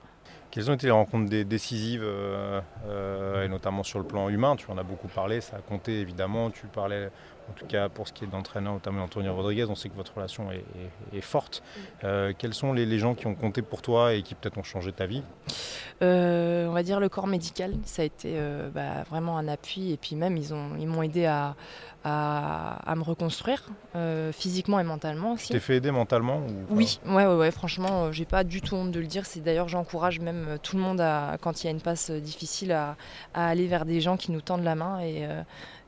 Quelles 0.53 0.69
ont 0.69 0.75
été 0.75 0.85
les 0.85 0.91
rencontres 0.91 1.29
décisives, 1.43 2.03
euh, 2.03 2.61
euh, 2.85 3.43
et 3.43 3.49
notamment 3.49 3.81
sur 3.81 3.97
le 3.97 4.05
plan 4.05 4.29
humain? 4.29 4.55
Tu 4.55 4.69
en 4.69 4.77
as 4.77 4.83
beaucoup 4.83 5.07
parlé, 5.07 5.41
ça 5.41 5.57
a 5.57 5.61
compté 5.61 5.99
évidemment. 5.99 6.51
Tu 6.51 6.67
parlais, 6.67 7.09
en 7.49 7.53
tout 7.53 7.65
cas 7.65 7.89
pour 7.89 8.07
ce 8.07 8.13
qui 8.13 8.23
est 8.23 8.27
d'entraîneur, 8.27 8.73
notamment 8.73 9.03
Antonio 9.03 9.33
Rodriguez, 9.33 9.65
on 9.69 9.75
sait 9.75 9.89
que 9.89 9.95
votre 9.95 10.13
relation 10.15 10.49
est, 10.51 11.21
forte. 11.21 11.63
Euh, 12.03 12.33
quels 12.37 12.53
sont 12.53 12.73
les, 12.73 12.99
gens 12.99 13.15
qui 13.15 13.27
ont 13.27 13.35
compté 13.35 13.61
pour 13.61 13.81
toi 13.81 14.13
et 14.13 14.21
qui 14.21 14.35
peut-être 14.35 14.57
ont 14.57 14.63
changé 14.63 14.91
ta 14.91 15.05
vie 15.05 15.23
On 16.01 16.71
va 16.71 16.83
dire 16.83 16.99
le 16.99 17.09
corps 17.09 17.27
médical, 17.27 17.73
ça 17.85 18.01
a 18.01 18.05
été 18.05 18.37
bah, 18.73 19.03
vraiment 19.09 19.37
un 19.37 19.47
appui 19.47 19.91
et 19.91 19.97
puis 19.97 20.15
même 20.15 20.37
ils 20.37 20.53
m'ont 20.53 21.03
ils 21.03 21.05
aidé 21.05 21.25
à, 21.25 21.55
à, 22.05 22.95
me 22.95 23.03
reconstruire 23.03 23.63
euh, 23.95 24.31
physiquement 24.31 24.79
et 24.79 24.83
mentalement 24.83 25.33
aussi. 25.33 25.47
Tu 25.47 25.53
t'es 25.53 25.59
fait 25.59 25.77
aider 25.77 25.91
mentalement 25.91 26.41
Oui, 26.69 26.99
ouais, 27.05 27.25
ouais, 27.25 27.35
ouais, 27.35 27.51
franchement, 27.51 28.05
euh, 28.05 28.11
j'ai 28.11 28.25
pas 28.25 28.43
du 28.43 28.61
tout 28.61 28.75
honte 28.75 28.91
de 28.91 28.99
le 28.99 29.07
dire. 29.07 29.25
C'est 29.25 29.39
d'ailleurs, 29.39 29.69
j'encourage 29.69 30.19
même 30.19 30.45
euh, 30.49 30.57
tout 30.61 30.75
le 30.75 30.81
monde 30.81 30.99
à, 30.99 31.37
quand 31.39 31.63
il 31.63 31.67
y 31.67 31.69
a 31.69 31.71
une 31.71 31.81
passe 31.81 32.11
difficile 32.11 32.73
à, 32.73 32.95
aller 33.33 33.67
vers 33.67 33.85
des 33.85 34.01
gens 34.01 34.17
qui 34.17 34.31
nous 34.31 34.41
tendent 34.41 34.63
la 34.63 34.75
main 34.75 34.99
et 34.99 35.27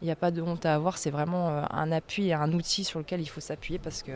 il 0.02 0.06
n'y 0.06 0.12
a 0.12 0.16
pas 0.16 0.32
de 0.32 0.42
honte 0.42 0.66
à 0.66 0.76
avoir. 0.76 0.98
C'est 0.98 1.12
vraiment 1.12 1.72
un 1.72 1.92
appui 1.92 2.28
et 2.28 2.34
un 2.34 2.52
outil 2.54 2.84
sur 2.84 3.00
lequel 3.00 3.22
il 3.22 3.28
faut 3.28 3.42
s'appuyer 3.42 3.80
parce 3.80 4.04
que 4.04 4.12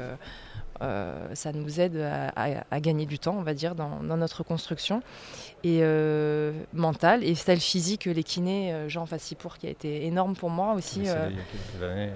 euh, 0.81 1.28
ça 1.34 1.52
nous 1.52 1.80
aide 1.80 1.98
à, 1.98 2.80
gagner 2.80 3.06
du 3.06 3.20
temps, 3.20 3.36
on 3.38 3.44
va 3.44 3.54
dire, 3.54 3.76
dans, 3.76 4.00
notre 4.02 4.44
construction. 4.44 5.02
Et 5.64 5.80
euh, 5.81 6.54
mentale, 6.74 7.24
et 7.24 7.36
celle 7.36 7.60
physique, 7.60 8.06
les 8.06 8.24
kinés, 8.24 8.72
euh, 8.72 8.88
Jean 8.88 9.06
Fassipour, 9.06 9.58
qui 9.58 9.68
a 9.68 9.70
été 9.70 10.06
énorme 10.06 10.34
pour 10.36 10.50
moi 10.50 10.74
aussi. 10.74 11.02
il 11.02 11.06
y 11.06 11.10
a 11.10 11.28
quelques 11.28 11.84
années, 11.84 12.12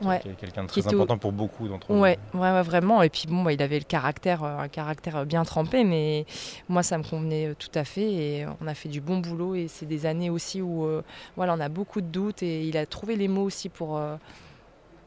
qui, 0.00 0.28
est 0.28 0.34
quelqu'un 0.34 0.62
de 0.62 0.68
très 0.68 0.86
important 0.86 1.18
pour 1.18 1.32
beaucoup 1.32 1.66
d'entre 1.66 1.92
nous. 1.92 2.00
Ouais, 2.00 2.18
ouais, 2.34 2.62
vraiment. 2.62 3.02
Et 3.02 3.08
puis 3.08 3.24
bon, 3.28 3.42
bah, 3.42 3.52
il 3.52 3.60
avait 3.62 3.78
le 3.78 3.84
caractère, 3.84 4.44
un 4.44 4.68
caractère 4.68 5.26
bien 5.26 5.42
trempé, 5.44 5.82
mais 5.82 6.24
moi, 6.68 6.84
ça 6.84 6.96
me 6.96 7.02
convenait 7.02 7.54
tout 7.58 7.72
à 7.74 7.84
fait. 7.84 8.12
Et 8.12 8.46
on 8.60 8.68
a 8.68 8.74
fait 8.74 8.88
du 8.88 9.00
bon 9.00 9.18
boulot. 9.18 9.56
Et 9.56 9.66
c'est 9.66 9.86
des 9.86 10.06
années 10.06 10.30
aussi 10.30 10.62
où 10.62 10.86
voilà, 11.36 11.54
on 11.54 11.60
a 11.60 11.68
beaucoup 11.68 12.00
de 12.00 12.06
doutes. 12.06 12.44
Et 12.44 12.62
il 12.62 12.76
a 12.76 12.86
trouvé 12.86 13.16
les 13.16 13.26
mots 13.26 13.44
aussi 13.44 13.68
pour 13.68 14.00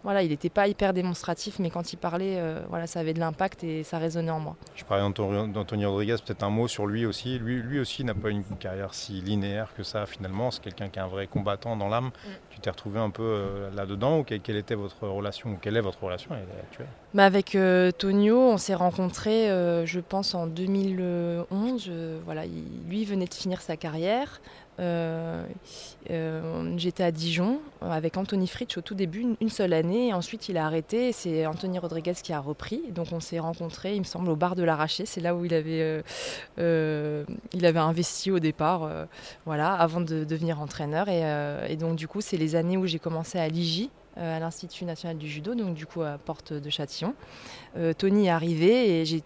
voilà, 0.03 0.23
il 0.23 0.29
n'était 0.29 0.49
pas 0.49 0.67
hyper 0.67 0.93
démonstratif, 0.93 1.59
mais 1.59 1.69
quand 1.69 1.91
il 1.91 1.97
parlait, 1.97 2.35
euh, 2.37 2.61
voilà, 2.69 2.87
ça 2.87 2.99
avait 2.99 3.13
de 3.13 3.19
l'impact 3.19 3.63
et 3.63 3.83
ça 3.83 3.97
résonnait 3.97 4.31
en 4.31 4.39
moi. 4.39 4.55
Je 4.75 4.85
parlais 4.85 5.03
d'Anthony 5.03 5.85
Rodriguez, 5.85 6.15
peut-être 6.25 6.43
un 6.43 6.49
mot 6.49 6.67
sur 6.67 6.87
lui 6.87 7.05
aussi. 7.05 7.39
Lui, 7.39 7.61
lui 7.61 7.79
aussi 7.79 8.03
n'a 8.03 8.13
pas 8.13 8.29
une 8.29 8.43
carrière 8.59 8.93
si 8.93 9.13
linéaire 9.21 9.73
que 9.75 9.83
ça 9.83 10.05
finalement. 10.05 10.51
C'est 10.51 10.61
quelqu'un 10.61 10.89
qui 10.89 10.99
est 10.99 11.01
un 11.01 11.07
vrai 11.07 11.27
combattant 11.27 11.75
dans 11.75 11.89
l'âme. 11.89 12.05
Mm. 12.05 12.29
Tu 12.51 12.59
t'es 12.59 12.69
retrouvé 12.69 12.99
un 12.99 13.09
peu 13.09 13.23
euh, 13.23 13.69
là-dedans 13.75 14.19
ou 14.19 14.23
quelle, 14.23 14.55
était 14.55 14.75
votre 14.75 15.07
relation 15.07 15.51
ou 15.51 15.57
quelle 15.61 15.77
est 15.77 15.81
votre 15.81 16.03
relation 16.03 16.31
actuelle 16.31 16.87
bah 17.13 17.25
Avec 17.25 17.55
euh, 17.55 17.91
Tonio, 17.91 18.39
on 18.39 18.57
s'est 18.57 18.75
rencontrés, 18.75 19.47
je 19.85 19.99
pense, 19.99 20.35
en 20.35 20.47
2011. 20.47 21.91
voilà, 22.23 22.43
lui 22.87 23.05
venait 23.05 23.25
de 23.27 23.33
finir 23.33 23.61
sa 23.61 23.77
carrière. 23.77 24.39
Euh, 24.79 25.43
euh, 26.11 26.73
j'étais 26.77 27.03
à 27.03 27.11
Dijon 27.11 27.59
avec 27.81 28.15
Anthony 28.15 28.47
Fritsch 28.47 28.77
au 28.77 28.81
tout 28.81 28.93
début, 28.93 29.25
une, 29.41 29.49
seule 29.49 29.73
année. 29.73 30.09
Et 30.09 30.13
ensuite, 30.13 30.49
il 30.49 30.57
a 30.57 30.65
arrêté. 30.65 31.11
C'est 31.11 31.45
Anthony 31.45 31.79
Rodriguez 31.79 32.13
qui 32.21 32.33
a 32.33 32.39
repris. 32.39 32.81
Donc, 32.91 33.07
on 33.11 33.19
s'est 33.19 33.39
rencontrés, 33.39 33.95
il 33.95 33.99
me 33.99 34.05
semble, 34.05 34.29
au 34.29 34.35
bar 34.35 34.55
de 34.55 34.63
l'Arraché. 34.63 35.05
C'est 35.05 35.21
là 35.21 35.35
où 35.35 35.45
il 35.45 35.53
avait, 35.53 36.03
euh, 36.59 37.25
il 37.53 37.65
avait 37.65 37.79
investi 37.79 38.31
au 38.31 38.39
départ, 38.39 38.89
voilà, 39.45 39.73
avant 39.73 40.01
de 40.01 40.23
devenir 40.23 40.61
entraîneur. 40.61 41.09
Et, 41.09 41.23
et 41.71 41.75
donc, 41.75 41.95
du 41.95 42.07
coup, 42.07 42.21
c'est 42.21 42.37
les 42.37 42.55
années 42.55 42.77
où 42.77 42.85
j'ai 42.85 42.99
commencé 42.99 43.39
à 43.39 43.47
l'IGI, 43.47 43.89
à 44.15 44.39
l'Institut 44.39 44.85
national 44.85 45.17
du 45.17 45.27
judo, 45.27 45.53
donc 45.53 45.75
du 45.75 45.85
coup 45.85 46.01
à 46.01 46.17
Porte 46.17 46.53
de 46.53 46.69
Châtillon. 46.69 47.13
Tony 47.97 48.27
est 48.27 48.31
arrivé 48.31 49.01
et 49.01 49.05
j'ai 49.05 49.21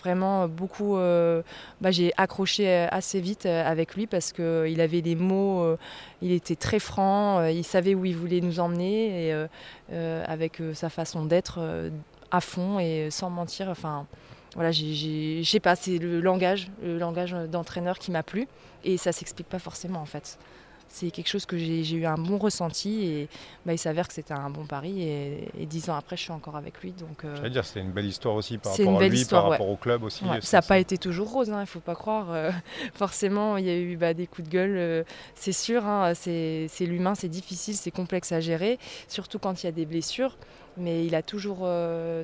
vraiment 0.00 0.48
beaucoup. 0.48 0.96
Euh, 0.96 1.42
bah, 1.80 1.90
j'ai 1.90 2.12
accroché 2.16 2.68
euh, 2.68 2.86
assez 2.90 3.20
vite 3.20 3.46
euh, 3.46 3.68
avec 3.68 3.94
lui 3.94 4.06
parce 4.06 4.32
qu'il 4.32 4.80
avait 4.80 5.02
des 5.02 5.14
mots, 5.14 5.76
il 6.20 6.32
était 6.32 6.56
très 6.56 6.78
franc, 6.78 7.44
il 7.46 7.64
savait 7.64 7.94
où 7.94 8.04
il 8.04 8.16
voulait 8.16 8.40
nous 8.40 8.60
emmener 8.60 9.28
et 9.28 9.46
avec 10.26 10.62
sa 10.74 10.88
façon 10.88 11.24
d'être 11.24 11.60
à 12.30 12.40
fond 12.40 12.78
et 12.78 13.10
sans 13.10 13.30
mentir. 13.30 13.68
Enfin, 13.68 14.06
voilà, 14.54 14.70
je 14.72 15.42
sais 15.44 15.60
pas, 15.60 15.76
c'est 15.76 15.98
le 15.98 16.20
langage, 16.20 16.70
le 16.82 16.98
langage 16.98 17.32
d'entraîneur 17.50 17.98
qui 17.98 18.10
m'a 18.10 18.22
plu 18.22 18.46
et 18.84 18.96
ça 18.96 19.12
s'explique 19.12 19.48
pas 19.48 19.58
forcément 19.58 20.00
en 20.00 20.06
fait. 20.06 20.38
C'est 20.92 21.10
quelque 21.10 21.28
chose 21.28 21.46
que 21.46 21.56
j'ai 21.56 21.90
eu 21.94 22.04
un 22.04 22.18
bon 22.18 22.36
ressenti 22.36 23.04
et 23.04 23.28
bah, 23.64 23.72
il 23.72 23.78
s'avère 23.78 24.06
que 24.06 24.12
c'était 24.12 24.34
un 24.34 24.50
bon 24.50 24.66
pari 24.66 25.02
et, 25.02 25.66
dix 25.66 25.88
ans 25.88 25.96
après 25.96 26.16
je 26.16 26.22
suis 26.22 26.32
encore 26.32 26.54
avec 26.54 26.80
lui. 26.82 26.92
Donc, 26.92 27.24
euh, 27.24 27.48
dire 27.48 27.64
c'est 27.64 27.80
une 27.80 27.92
belle 27.92 28.04
histoire 28.04 28.34
aussi 28.34 28.58
par 28.58 28.72
rapport 28.72 29.00
à 29.00 29.08
lui, 29.08 29.24
par 29.24 29.48
rapport 29.48 29.68
au 29.68 29.76
club 29.76 30.04
aussi. 30.04 30.24
ça 30.42 30.58
n'a 30.58 30.62
pas 30.62 30.78
été 30.78 30.98
toujours 30.98 31.30
rose, 31.30 31.48
il 31.48 31.54
hein, 31.54 31.60
ne 31.60 31.66
faut 31.66 31.80
pas 31.80 31.94
croire. 31.94 32.30
Euh, 32.30 32.50
forcément 32.94 33.56
il 33.56 33.64
y 33.64 33.70
a 33.70 33.76
eu 33.76 33.96
bah, 33.96 34.12
des 34.12 34.26
coups 34.26 34.46
de 34.48 34.52
gueule, 34.52 34.76
euh, 34.76 35.02
c'est 35.34 35.52
sûr, 35.52 35.86
hein, 35.86 36.12
c'est 36.14 36.68
l'humain, 36.80 37.14
c'est 37.14 37.28
difficile, 37.28 37.74
c'est 37.74 37.90
complexe 37.90 38.30
à 38.32 38.40
gérer, 38.40 38.78
surtout 39.08 39.38
quand 39.38 39.62
il 39.62 39.66
y 39.66 39.68
a 39.68 39.72
des 39.72 39.86
blessures. 39.86 40.36
Mais 40.78 41.04
il 41.04 41.14
a 41.14 41.22
toujours 41.22 41.68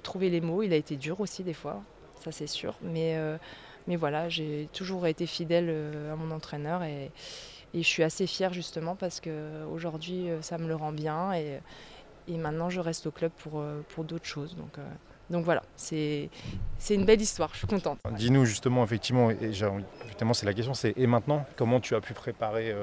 trouvé 0.03 0.31
les 0.31 0.41
mots, 0.41 0.63
il 0.63 0.73
a 0.73 0.77
été 0.77 0.97
dur 0.97 1.21
aussi 1.21 1.43
des 1.43 1.53
fois, 1.53 1.83
ça 2.23 2.33
c'est 2.33 2.47
sûr. 2.47 2.77
Mais, 2.83 3.15
mais 3.87 3.97
voilà, 3.97 4.31
j'ai 4.31 4.69
toujours 4.73 5.07
été 5.07 5.27
fidèle 5.27 5.69
à 6.11 6.17
mon 6.17 6.31
entraîneur 6.31 6.83
et, 6.83 7.11
et 7.75 7.83
je 7.83 7.87
suis 7.87 8.03
assez 8.03 8.27
fière 8.27 8.53
justement 8.53 8.97
parce 8.97 9.21
qu'aujourd'hui, 9.21 10.31
euh, 10.31 10.43
ça 10.43 10.59
me 10.59 10.67
le 10.69 10.75
rend 10.75 10.93
bien 10.93 11.33
et, 11.35 11.61
et, 12.29 12.37
maintenant, 12.37 12.71
je 12.71 12.81
reste 12.81 13.07
au 13.07 13.11
club 13.11 13.31
pour, 13.39 13.61
euh, 13.61 13.83
pour 13.89 14.05
d'autres 14.05 14.27
choses. 14.27 14.57
Donc, 14.57 14.79
euh, 14.79 14.83
donc 15.31 15.45
voilà, 15.45 15.63
c'est 15.77 16.31
une 16.89 17.05
belle 17.05 17.21
histoire, 17.21 17.51
je 17.53 17.59
suis 17.59 17.67
contente. 17.67 17.99
Dis-nous 18.13 18.47
justement, 18.47 18.83
effectivement, 18.83 19.31
et 19.31 19.37
évidemment 20.07 20.33
c'est 20.33 20.47
la 20.47 20.55
question, 20.55 20.73
c'est 20.73 20.95
et 20.97 21.07
maintenant, 21.07 21.45
comment 21.57 21.81
tu 21.81 21.95
as 21.95 22.01
pu 22.01 22.15
préparer 22.15 22.75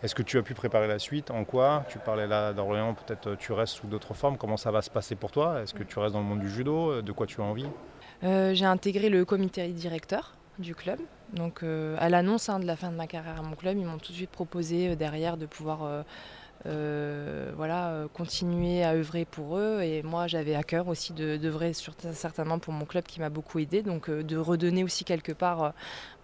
Est-ce 0.00 0.14
que 0.14 0.22
tu 0.22 0.38
as 0.38 0.42
pu 0.42 0.54
préparer 0.54 0.86
la 0.86 1.00
suite 1.00 1.32
En 1.32 1.42
quoi? 1.42 1.84
Tu 1.88 1.98
parlais 1.98 2.28
là 2.28 2.52
d'Orléans, 2.52 2.94
peut-être 2.94 3.34
tu 3.34 3.50
restes 3.50 3.74
sous 3.74 3.88
d'autres 3.88 4.14
formes. 4.14 4.38
Comment 4.38 4.56
ça 4.56 4.70
va 4.70 4.82
se 4.82 4.90
passer 4.90 5.16
pour 5.16 5.32
toi? 5.32 5.62
Est-ce 5.62 5.74
que 5.74 5.82
tu 5.82 5.98
restes 5.98 6.12
dans 6.12 6.20
le 6.20 6.26
monde 6.26 6.38
du 6.38 6.48
judo? 6.48 7.02
De 7.02 7.10
quoi 7.10 7.26
tu 7.26 7.40
as 7.40 7.44
envie? 7.44 7.66
J'ai 8.22 8.66
intégré 8.66 9.08
le 9.08 9.24
comité 9.24 9.66
directeur 9.66 10.36
du 10.60 10.76
club. 10.76 11.00
Donc 11.32 11.62
euh, 11.62 11.96
à 11.98 12.08
l'annonce 12.08 12.48
hein, 12.48 12.58
de 12.58 12.66
la 12.66 12.76
fin 12.76 12.90
de 12.90 12.96
ma 12.96 13.06
carrière 13.06 13.38
à 13.38 13.42
mon 13.42 13.54
club, 13.54 13.76
ils 13.78 13.84
m'ont 13.84 13.98
tout 13.98 14.12
de 14.12 14.16
suite 14.16 14.30
proposé 14.30 14.90
euh, 14.90 14.96
derrière 14.96 15.36
de 15.36 15.46
pouvoir 15.46 16.04
euh, 16.66 17.52
voilà, 17.56 18.06
continuer 18.12 18.84
à 18.84 18.94
œuvrer 18.94 19.24
pour 19.24 19.56
eux. 19.56 19.80
Et 19.82 20.02
moi 20.02 20.26
j'avais 20.26 20.54
à 20.54 20.62
cœur 20.62 20.88
aussi 20.88 21.12
d'œuvrer 21.12 21.72
certainement 21.72 22.58
pour 22.58 22.72
mon 22.72 22.84
club 22.84 23.04
qui 23.04 23.20
m'a 23.20 23.30
beaucoup 23.30 23.58
aidé, 23.58 23.82
donc 23.82 24.10
de 24.10 24.36
redonner 24.36 24.84
aussi 24.84 25.04
quelque 25.04 25.32
part 25.32 25.72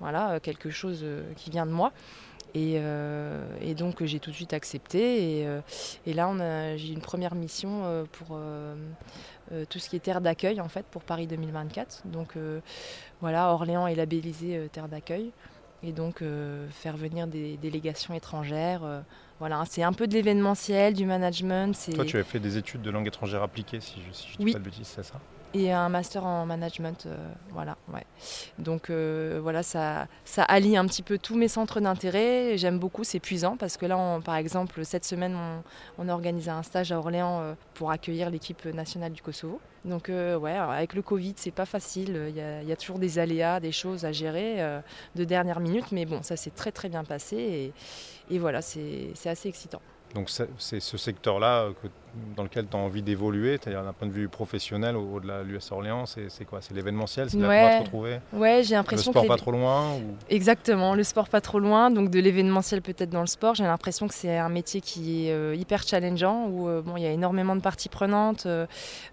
voilà, 0.00 0.40
quelque 0.40 0.70
chose 0.70 1.04
qui 1.36 1.50
vient 1.50 1.66
de 1.66 1.70
moi. 1.70 1.92
Et, 2.56 3.75
donc 3.75 4.02
j'ai 4.04 4.20
tout 4.20 4.30
de 4.30 4.34
suite 4.34 4.52
accepté. 4.52 5.40
Et, 5.40 5.48
et 6.06 6.12
là, 6.14 6.76
j'ai 6.76 6.92
une 6.92 7.00
première 7.00 7.34
mission 7.34 8.06
pour 8.12 8.38
euh, 9.52 9.64
tout 9.68 9.78
ce 9.78 9.88
qui 9.88 9.94
est 9.94 10.00
terre 10.00 10.20
d'accueil 10.20 10.60
en 10.60 10.68
fait 10.68 10.84
pour 10.86 11.02
Paris 11.02 11.26
2024. 11.28 12.02
Donc 12.06 12.36
euh, 12.36 12.60
voilà, 13.20 13.52
Orléans 13.52 13.86
est 13.86 13.94
labellisé 13.94 14.56
euh, 14.56 14.68
terre 14.68 14.88
d'accueil 14.88 15.30
et 15.82 15.92
donc 15.92 16.25
faire 16.70 16.96
venir 16.96 17.26
des 17.26 17.58
délégations 17.58 18.14
étrangères. 18.14 18.80
voilà, 19.38 19.62
c'est 19.68 19.82
un 19.82 19.92
peu 19.92 20.08
de 20.08 20.14
l'événementiel, 20.14 20.94
du 20.94 21.04
management. 21.04 21.78
Toi, 21.94 22.06
tu 22.06 22.18
as 22.18 22.25
fait 22.25 22.40
des 22.40 22.56
études 22.56 22.80
de 22.80 22.90
langue 22.90 23.06
étrangère 23.06 23.42
appliquée, 23.42 23.80
si 23.80 24.00
je 24.00 24.40
ne 24.40 24.46
dis 24.46 24.52
pas 24.52 24.58
de 24.58 24.64
bêtises, 24.64 24.88
c'est 24.88 25.04
ça? 25.04 25.20
Et 25.55 25.73
un 25.73 25.88
master 25.88 26.25
en 26.25 26.47
management. 26.47 27.07
Euh, 27.07 27.17
voilà. 27.50 27.76
Donc 28.59 28.91
euh, 28.91 29.38
voilà, 29.43 29.62
ça, 29.62 30.07
ça 30.25 30.43
allie 30.43 30.76
un 30.76 30.87
petit 30.87 31.03
peu 31.03 31.19
tous 31.19 31.37
mes 31.37 31.49
centres 31.49 31.81
d'intérêt. 31.81 32.57
J'aime 32.59 32.79
beaucoup, 32.79 33.05
c'est 33.05 33.19
épuisant 33.19 33.57
parce 33.57 33.76
que 33.76 33.87
là, 33.87 34.21
par 34.25 34.37
exemple, 34.37 34.85
cette 34.85 35.05
semaine, 35.05 35.37
on, 35.99 36.09
a 36.09 36.12
organisé 36.12 36.50
un 36.50 36.62
stage 36.62 36.93
à 36.93 36.99
Orléans 36.99 37.41
euh, 37.41 37.55
pour 37.75 37.91
accueillir 37.91 38.31
l'équipe 38.31 38.65
nationale 38.67 39.12
du 39.12 39.23
Kosovo. 39.23 39.61
Donc 39.85 40.09
ouais, 40.09 40.57
avec 40.57 40.95
le 40.95 41.03
Covid, 41.03 41.35
c'est 41.37 41.53
pas 41.53 41.65
facile. 41.65 42.21
Il 42.31 42.37
y, 42.69 42.73
a, 42.73 42.76
toujours 42.76 42.99
des 42.99 43.21
aléas, 43.21 43.61
des 43.61 43.71
choses 43.71 44.05
à 44.05 44.11
gérer 44.11 44.81
de 45.15 45.23
dernière 45.23 45.61
minute, 45.61 45.93
mais 45.93 46.07
bon, 46.07 46.25
ça 46.25 46.37
s'est 46.37 46.50
très 46.50 46.73
très 46.73 46.88
bien 46.88 47.05
passé 47.05 47.73
et 48.29 48.38
voilà, 48.41 48.62
c'est 48.62 49.12
assez 49.26 49.49
excitant. 49.49 49.81
Donc 50.16 50.30
c'est 50.30 50.80
ce 50.80 50.96
secteur-là 50.96 51.64
euh, 51.64 51.73
dans 52.35 52.42
lequel 52.42 52.66
tu 52.66 52.75
as 52.75 52.80
envie 52.80 53.02
d'évoluer, 53.02 53.58
c'est-à-dire 53.61 53.85
d'un 53.85 53.92
point 53.92 54.08
de 54.08 54.12
vue 54.12 54.28
professionnel 54.28 54.96
au-delà 54.96 55.40
de 55.40 55.49
l'US 55.49 55.70
Orléans, 55.73 56.04
c'est 56.06 56.46
quoi? 56.46 56.62
C'est 56.62 56.73
l'événementiel, 56.73 57.28
c'est 57.28 57.37
ouais. 57.37 57.62
là 57.62 57.78
te 57.80 57.85
retrouver 57.85 58.20
Ouais, 58.32 58.62
j'ai 58.64 58.76
l'impression 58.76 59.12
que... 59.12 59.18
Le 59.18 59.25
sport 59.25 59.37
pas 59.37 59.42
trop 59.42 59.50
loin 59.50 59.99
Exactement, 60.30 60.94
le 60.94 61.04
sport 61.04 61.28
pas 61.28 61.42
trop 61.42 61.58
loin, 61.58 61.90
donc 61.90 62.08
de 62.08 62.18
l'événementiel 62.18 62.80
peut-être 62.80 63.11
dans 63.11 63.20
le 63.20 63.26
sport. 63.26 63.56
J'ai 63.56 63.64
l'impression 63.64 64.08
que 64.08 64.14
c'est 64.14 64.38
un 64.38 64.49
métier 64.49 64.80
qui 64.80 65.26
est 65.26 65.32
euh, 65.32 65.54
hyper 65.54 65.82
challengeant, 65.82 66.46
où 66.46 66.66
euh, 66.66 66.80
bon, 66.80 66.96
il 66.96 67.02
y 67.02 67.06
a 67.06 67.11
énormément 67.11 67.54
de 67.54 67.61
parties 67.61 67.90
prenantes, 67.90 68.49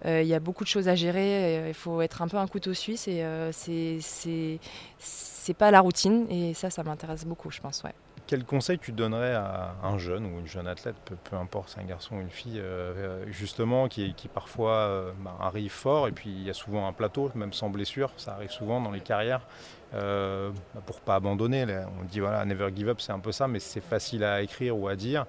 il 0.05 0.24
y 0.24 0.33
a 0.33 0.39
beaucoup 0.39 0.63
de 0.63 0.69
choses 0.69 0.88
à 0.88 0.95
gérer, 0.95 1.67
il 1.67 1.74
faut 1.74 2.01
être 2.01 2.22
un 2.22 2.29
peu 2.29 2.38
un 2.38 2.48
couteau 2.48 2.74
suisse 2.74 3.10
et 3.10 3.25
c'est 3.51 4.60
pas 5.57 5.69
la 5.69 5.81
routine 5.81 6.27
et 6.29 6.53
ça, 6.53 6.69
ça 6.69 6.81
m'intéresse 6.83 7.25
beaucoup, 7.25 7.51
je 7.51 7.60
pense, 7.60 7.83
ouais. 7.83 7.93
Quel 8.25 8.46
conseil 8.46 8.80
tu 8.80 8.94
donnerais 8.94 9.34
à 9.34 9.75
un 9.84 9.98
jeune 9.98 10.25
ou 10.25 10.39
une 10.39 10.48
jeune 10.48 10.68
athlète, 10.68 10.96
peu, 11.30 11.36
importe, 11.36 11.70
c'est 11.70 11.82
un 11.82 11.86
garçon 11.86 12.15
ou 12.15 12.22
une 12.22 12.30
fille, 12.30 12.60
euh, 12.60 13.25
justement, 13.30 13.89
qui, 13.89 14.13
parfois 14.34 14.72
euh, 14.72 15.12
bah, 15.20 15.36
arrive 15.42 15.72
fort, 15.72 16.08
et 16.08 16.13
puis 16.13 16.30
il 16.30 16.44
y 16.44 16.50
a 16.50 16.53
souvent 16.53 16.88
un 16.88 16.94
plateau, 16.94 17.30
même 17.36 17.51
sans 17.51 17.70
blessure, 17.70 18.12
ça 18.15 18.36
arrive 18.36 18.51
souvent 18.51 18.80
dans 18.80 18.92
les 18.92 19.01
carrières, 19.01 19.42
euh, 19.95 20.51
bah, 20.73 20.81
pour 20.85 21.01
pas 21.01 21.15
abandonner. 21.15 21.65
On 22.00 22.03
dit 22.05 22.19
voilà, 22.19 22.43
never 22.45 22.69
give 22.75 22.89
up, 22.89 23.01
c'est 23.01 23.12
un 23.12 23.19
peu 23.19 23.31
ça, 23.31 23.47
mais 23.47 23.59
c'est 23.59 23.81
facile 23.81 24.23
à 24.23 24.41
écrire 24.41 24.77
ou 24.77 24.88
à 24.88 24.95
dire 24.95 25.25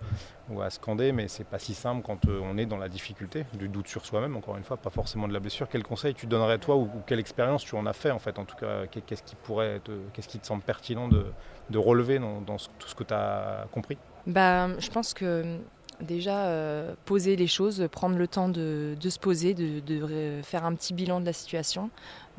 ou 0.50 0.61
à 0.61 0.68
scander, 0.68 1.12
mais 1.12 1.26
c'est 1.28 1.44
pas 1.44 1.59
si 1.59 1.73
simple 1.73 2.02
quand 2.04 2.26
on 2.28 2.59
est 2.59 2.66
dans 2.66 2.76
la 2.76 2.90
difficulté, 2.90 3.47
du 3.54 3.68
doute 3.68 3.88
sur 3.88 4.04
soi-même, 4.04 4.37
encore 4.37 4.59
une 4.59 4.62
fois, 4.62 4.76
pas 4.76 4.90
forcément 4.90 5.26
de 5.26 5.33
la 5.33 5.40
blessure. 5.40 5.68
Quel 5.71 5.83
conseil 5.83 6.12
tu 6.12 6.26
donnerais 6.26 6.59
toi, 6.59 6.76
ou, 6.76 6.90
quelle 7.06 7.18
expérience 7.18 7.64
tu 7.64 7.76
en 7.76 7.87
as 7.87 7.94
fait 7.94 8.11
en 8.11 8.18
fait, 8.18 8.38
en 8.38 8.44
tout 8.44 8.56
cas, 8.56 8.87
qu'est-ce 8.87 9.23
qui 9.23 9.37
pourrait, 9.37 9.80
qu'est-ce 10.12 10.28
qui 10.28 10.38
te 10.38 10.47
semble 10.47 10.62
pertinent 10.62 11.09
de 11.09 11.25
de 11.71 11.78
relever 11.78 12.18
dans, 12.18 12.56
tout 12.78 12.88
ce 12.88 12.94
que 12.94 13.04
tu 13.04 13.14
as 13.14 13.66
compris? 13.73 13.99
Bah, 14.26 14.68
Je 14.78 14.90
pense 14.90 15.14
que 15.14 15.59
déjà 16.01 16.47
euh, 16.47 16.95
poser 17.05 17.37
les 17.37 17.47
choses, 17.47 17.87
prendre 17.91 18.17
le 18.17 18.29
temps 18.29 18.49
de, 18.49 18.97
se 19.01 19.19
poser, 19.19 19.55
de, 19.55 20.41
faire 20.43 20.65
un 20.65 20.75
petit 20.75 20.95
bilan 20.95 21.21
de 21.21 21.27
la 21.27 21.33
situation, 21.33 21.91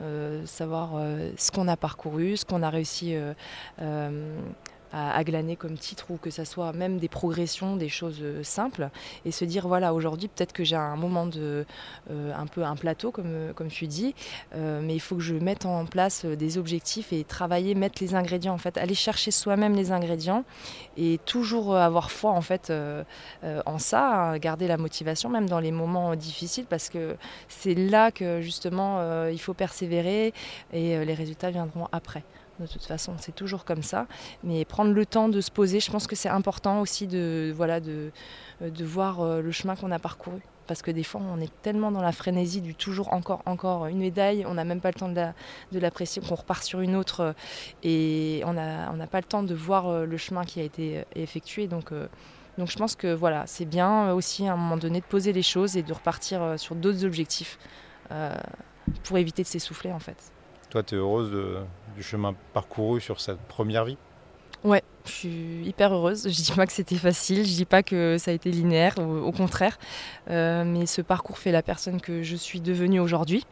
euh, 0.01 0.45
savoir 0.45 0.93
euh, 0.95 1.31
ce 1.37 1.51
qu'on 1.51 1.67
a 1.67 1.77
parcouru, 1.77 2.37
ce 2.37 2.45
qu'on 2.45 2.63
a 2.63 2.69
réussi 2.69 3.15
à, 4.91 5.23
glaner 5.23 5.55
comme 5.55 5.77
titre 5.77 6.11
ou 6.11 6.17
que 6.17 6.29
ça 6.29 6.45
soit 6.45 6.73
même 6.73 6.99
des 6.99 7.07
progressions, 7.07 7.75
des 7.75 7.89
choses 7.89 8.19
euh, 8.21 8.43
simples 8.43 8.89
et 9.25 9.31
se 9.31 9.45
dire 9.45 9.67
voilà 9.67 9.93
aujourd'hui 9.93 10.27
peut-être 10.27 10.53
que 10.53 10.63
j'ai 10.63 10.75
un 10.75 10.95
moment 10.95 11.25
de 11.25 11.65
euh, 12.09 12.33
un 12.35 12.47
peu 12.47 12.63
un 12.63 12.75
plateau 12.75 13.11
comme, 13.11 13.25
euh, 13.27 13.53
comme 13.53 13.67
tu 13.67 13.87
dis 13.87 14.13
mais 14.55 14.95
il 14.95 14.99
faut 14.99 15.15
que 15.15 15.21
je 15.21 15.35
mette 15.35 15.65
en 15.65 15.85
place 15.85 16.25
des 16.25 16.57
objectifs 16.57 17.11
et 17.11 17.23
travailler, 17.23 17.75
mettre 17.75 18.01
les 18.01 18.15
ingrédients 18.15 18.53
en 18.53 18.57
fait, 18.57 18.77
aller 18.77 18.95
chercher 18.95 19.31
soi-même 19.31 19.75
les 19.75 19.91
ingrédients 19.91 20.43
et 20.97 21.19
toujours 21.25 21.75
avoir 21.75 22.11
foi 22.11 22.31
en 22.31 22.41
fait 22.41 22.71
en 23.43 23.77
ça, 23.79 24.31
hein, 24.31 24.37
garder 24.37 24.67
la 24.67 24.77
motivation 24.77 25.29
même 25.29 25.47
dans 25.47 25.59
les 25.59 25.71
moments 25.71 26.15
difficiles 26.15 26.65
parce 26.69 26.89
que 26.89 27.15
c'est 27.47 27.75
là 27.75 28.11
que 28.11 28.41
justement 28.41 29.27
il 29.27 29.39
faut 29.39 29.53
persévérer 29.53 30.33
et 30.73 31.05
les 31.05 31.13
résultats 31.13 31.51
viendront 31.51 31.87
après. 31.91 32.23
De 32.59 32.67
toute 32.67 32.85
façon, 32.85 33.13
c'est 33.19 33.35
toujours 33.35 33.65
comme 33.65 33.83
ça. 33.83 34.07
Mais 34.43 34.63
prendre 34.63 34.93
le 34.93 35.05
temps 35.05 35.27
de 35.27 35.41
se 35.41 35.51
poser, 35.51 35.79
je 35.79 35.91
pense 35.91 36.07
que 36.07 36.15
c'est 36.15 36.29
important 36.29 36.79
aussi 36.81 37.05
de, 37.07 37.53
voilà, 37.55 37.79
de, 37.79 38.11
de 38.61 38.85
voir 38.85 39.21
euh, 39.21 39.41
le 39.41 39.51
chemin 39.51 39.75
qu'on 39.75 39.91
a 39.91 39.99
parcouru. 39.99 40.41
Parce 40.67 40.81
que 40.81 40.89
des 40.89 41.03
fois, 41.03 41.21
on 41.21 41.39
est 41.41 41.51
tellement 41.61 41.91
dans 41.91 42.01
la 42.01 42.11
frénésie 42.11 42.61
du 42.61 42.73
toujours 42.73 43.13
encore, 43.13 43.41
encore 43.45 43.85
une 43.87 43.99
médaille, 43.99 44.45
on 44.47 44.55
n'a 44.55 44.63
même 44.63 44.81
pas 44.81 44.89
le 44.89 44.95
temps 44.95 45.09
de 45.09 45.79
l'apprécier, 45.79 46.21
qu'on 46.21 46.35
repart 46.35 46.63
sur 46.63 46.79
une 46.79 46.95
autre 46.95 47.19
euh, 47.19 47.33
et 47.83 48.41
on 48.45 48.53
n'a 48.53 48.91
on 48.91 49.07
pas 49.07 49.19
le 49.19 49.27
temps 49.27 49.43
de 49.43 49.53
voir 49.53 49.87
euh, 49.87 50.05
le 50.05 50.17
chemin 50.17 50.43
qui 50.43 50.59
a 50.59 50.63
été 50.63 51.03
effectué. 51.13 51.67
Donc, 51.67 51.91
donc 52.57 52.71
je 52.71 52.77
pense 52.77 52.95
que 52.95 53.13
voilà, 53.13 53.45
c'est 53.47 53.65
bien 53.65 54.11
aussi 54.13 54.47
à 54.47 54.53
un 54.53 54.57
moment 54.57 54.77
donné 54.77 55.01
de 55.01 55.05
poser 55.05 55.33
les 55.33 55.43
choses 55.43 55.75
et 55.77 55.83
de 55.83 55.93
repartir 55.93 56.57
sur 56.57 56.73
d'autres 56.73 57.03
objectifs 57.03 57.59
pour 59.03 59.17
éviter 59.17 59.43
de 59.43 59.47
s'essouffler 59.47 59.91
en 59.91 59.99
fait. 59.99 60.34
Toi, 60.69 60.83
tu 60.83 60.95
es 60.95 60.97
heureuse 60.97 61.31
du 61.95 62.03
chemin 62.03 62.33
parcouru 62.53 62.99
sur 62.99 63.21
cette 63.21 63.39
première 63.39 63.85
vie? 63.85 63.97
Ouais, 64.65 64.83
je 65.05 65.11
suis 65.11 65.63
hyper 65.63 65.93
heureuse. 65.93 66.23
Je 66.27 66.41
dis 66.41 66.51
pas 66.51 66.65
que 66.65 66.73
c'était 66.73 66.95
facile, 66.95 67.45
je 67.45 67.53
dis 67.53 67.65
pas 67.65 67.83
que 67.83 68.17
ça 68.17 68.31
a 68.31 68.33
été 68.33 68.49
linéaire, 68.49 68.95
au, 68.97 69.31
contraire. 69.31 69.77
Euh, 70.29 70.63
mais 70.65 70.87
ce 70.87 71.01
parcours 71.01 71.37
fait 71.37 71.51
la 71.51 71.61
personne 71.61 72.01
que 72.01 72.23
je 72.23 72.35
suis 72.35 72.61
devenue 72.61 72.99
aujourd'hui. 72.99 73.45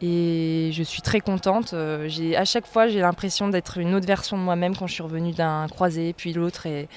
Et 0.00 0.70
je 0.72 0.82
suis 0.82 1.02
très 1.02 1.20
contente. 1.20 1.74
Euh, 1.74 2.08
j'ai, 2.08 2.34
à 2.34 2.46
chaque 2.46 2.66
fois, 2.66 2.88
j'ai 2.88 3.00
l'impression 3.00 3.48
d'être 3.48 3.76
une 3.76 3.94
autre 3.94 4.06
version 4.06 4.38
de 4.38 4.42
moi-même 4.42 4.74
quand 4.74 4.86
je 4.86 4.94
suis 4.94 5.02
revenue 5.02 5.32
d'un 5.32 5.66
croisé, 5.68 6.14
puis 6.14 6.32
l'autre. 6.32 6.64
Et, 6.64 6.88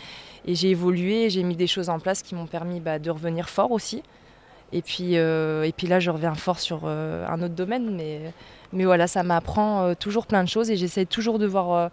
j'ai 0.48 0.70
évolué, 0.70 1.29
j'ai 1.29 1.43
mis 1.43 1.58
des 1.58 1.67
choses 1.67 1.89
en 1.89 2.00
place 2.00 2.24
qui 2.24 2.36
m'ont 2.36 2.48
permis 2.48 2.79
bah, 2.79 3.00
de 3.00 3.12
revenir 3.12 3.50
fort 3.50 3.72
aussi. 3.72 4.01
Et 4.72 4.81
puis, 4.81 5.17
euh, 5.17 5.63
et 5.63 5.74
puis 5.74 5.88
là, 5.88 6.00
je 6.00 6.10
reviens 6.10 6.36
fort 6.36 6.60
sur 6.60 6.86
un 6.86 7.41
autre 7.41 7.53
domaine, 7.53 7.93
mais 7.93 8.31
mais 8.73 8.85
voilà, 8.85 9.07
ça 9.07 9.23
m'apprend 9.23 9.83
euh, 9.83 9.93
toujours 9.93 10.27
plein 10.27 10.43
de 10.43 10.49
choses 10.49 10.69
et 10.69 10.77
j'essaie 10.77 11.05
toujours 11.05 11.39
de 11.39 11.45
voir 11.45 11.89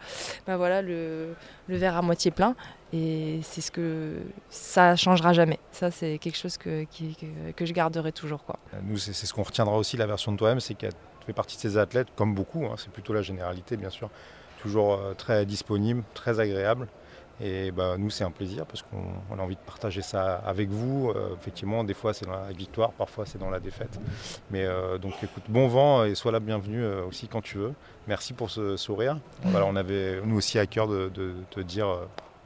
bah 0.46 0.56
voilà, 0.56 0.82
le, 0.82 1.34
verre 1.68 1.96
à 1.96 2.02
moitié 2.02 2.30
plein. 2.30 2.54
Et 2.92 3.40
c'est 3.42 3.60
ce 3.60 3.70
que 3.70 4.16
ça 4.48 4.96
changera 4.96 5.32
jamais. 5.32 5.58
Ça, 5.72 5.90
c'est 5.90 6.18
quelque 6.18 6.38
chose 6.38 6.56
que, 6.56 6.86
que, 7.54 7.66
je 7.66 7.72
garderai 7.74 8.12
toujours. 8.12 8.44
Quoi. 8.44 8.58
Nous, 8.82 8.96
c'est 8.96 9.12
ce 9.12 9.34
qu'on 9.34 9.42
retiendra 9.42 9.76
aussi, 9.76 9.98
la 9.98 10.06
version 10.06 10.32
de 10.32 10.38
toi-même, 10.38 10.60
c'est 10.60 10.74
qu'elle 10.74 10.92
fait 11.26 11.34
partie 11.34 11.56
de 11.56 11.60
ces 11.60 11.76
athlètes, 11.76 12.08
comme 12.16 12.34
beaucoup, 12.34 12.64
hein, 12.64 12.74
c'est 12.78 12.90
plutôt 12.90 13.12
la 13.12 13.20
généralité, 13.20 13.76
bien 13.76 13.90
sûr, 13.90 14.08
toujours 14.62 14.94
euh, 14.94 15.12
très 15.12 15.44
disponible, 15.44 16.02
très 16.14 16.40
agréable. 16.40 16.88
Et 17.40 17.70
bah, 17.70 17.96
nous, 17.98 18.10
c'est 18.10 18.24
un 18.24 18.30
plaisir 18.30 18.66
parce 18.66 18.82
qu'on 18.82 19.38
a 19.38 19.42
envie 19.42 19.54
de 19.54 19.60
partager 19.60 20.02
ça 20.02 20.36
avec 20.46 20.68
vous. 20.68 21.12
Euh, 21.14 21.34
effectivement, 21.40 21.84
des 21.84 21.94
fois, 21.94 22.12
c'est 22.12 22.26
dans 22.26 22.32
la 22.32 22.52
victoire, 22.52 22.92
parfois, 22.92 23.26
c'est 23.26 23.38
dans 23.38 23.50
la 23.50 23.60
défaite. 23.60 24.00
Mais 24.50 24.64
euh, 24.64 24.98
donc, 24.98 25.14
écoute, 25.22 25.44
bon 25.48 25.68
vent 25.68 26.04
et 26.04 26.14
sois 26.14 26.32
la 26.32 26.40
bienvenue 26.40 26.82
euh, 26.82 27.04
aussi 27.04 27.28
quand 27.28 27.40
tu 27.40 27.58
veux. 27.58 27.72
Merci 28.08 28.32
pour 28.32 28.50
ce 28.50 28.76
sourire. 28.76 29.18
Voilà, 29.44 29.66
on 29.66 29.76
avait, 29.76 30.20
nous 30.24 30.36
aussi, 30.36 30.58
à 30.58 30.66
cœur 30.66 30.88
de, 30.88 31.10
te 31.50 31.60
dire 31.60 31.86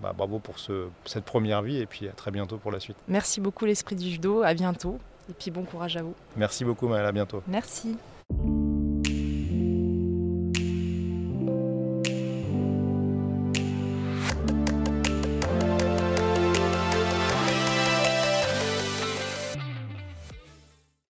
bah, 0.00 0.12
bravo 0.16 0.38
pour 0.38 0.58
ce, 0.58 0.88
cette 1.04 1.24
première 1.24 1.62
vie 1.62 1.78
et 1.78 1.86
puis 1.86 2.08
à 2.08 2.12
très 2.12 2.30
bientôt 2.30 2.58
pour 2.58 2.72
la 2.72 2.80
suite. 2.80 2.96
Merci 3.08 3.40
beaucoup, 3.40 3.64
l'esprit 3.64 3.96
du 3.96 4.10
judo. 4.10 4.42
À 4.42 4.54
bientôt. 4.54 4.98
Et 5.30 5.34
puis, 5.34 5.50
bon 5.50 5.62
courage 5.62 5.96
à 5.96 6.02
vous. 6.02 6.14
Merci 6.36 6.64
beaucoup, 6.64 6.88
Maëlle. 6.88 7.06
À 7.06 7.12
bientôt. 7.12 7.42
Merci. 7.46 7.96